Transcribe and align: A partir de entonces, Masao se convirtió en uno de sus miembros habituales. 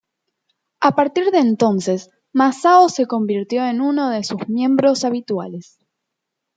A 0.79 0.95
partir 0.95 1.29
de 1.29 1.37
entonces, 1.37 2.09
Masao 2.33 2.89
se 2.89 3.05
convirtió 3.05 3.67
en 3.67 3.81
uno 3.81 4.09
de 4.09 4.23
sus 4.23 4.49
miembros 4.49 5.05
habituales. 5.05 5.77